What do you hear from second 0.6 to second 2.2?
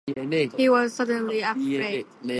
was suddenly afraid.